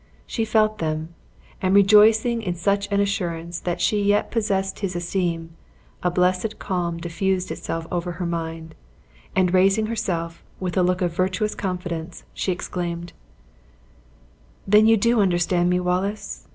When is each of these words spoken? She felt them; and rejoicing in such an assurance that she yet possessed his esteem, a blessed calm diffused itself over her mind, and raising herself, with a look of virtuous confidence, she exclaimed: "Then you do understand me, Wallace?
She 0.25 0.45
felt 0.45 0.79
them; 0.79 1.13
and 1.61 1.75
rejoicing 1.75 2.41
in 2.41 2.55
such 2.55 2.91
an 2.91 2.99
assurance 2.99 3.59
that 3.59 3.79
she 3.79 4.01
yet 4.01 4.31
possessed 4.31 4.79
his 4.79 4.95
esteem, 4.95 5.51
a 6.01 6.09
blessed 6.09 6.57
calm 6.57 6.97
diffused 6.97 7.51
itself 7.51 7.85
over 7.91 8.13
her 8.13 8.25
mind, 8.25 8.73
and 9.35 9.53
raising 9.53 9.85
herself, 9.85 10.43
with 10.59 10.75
a 10.75 10.81
look 10.81 11.03
of 11.03 11.15
virtuous 11.15 11.53
confidence, 11.53 12.23
she 12.33 12.51
exclaimed: 12.51 13.13
"Then 14.65 14.87
you 14.87 14.97
do 14.97 15.21
understand 15.21 15.69
me, 15.69 15.79
Wallace? 15.79 16.47